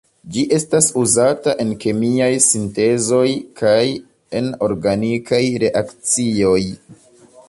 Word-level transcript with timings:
Ĝi 0.35 0.43
estas 0.57 0.85
uzata 1.01 1.53
en 1.63 1.73
kemiaj 1.83 2.29
sintezoj 2.45 3.27
kaj 3.61 3.83
en 4.39 4.49
organikaj 4.69 5.43
reakcioj. 5.65 6.61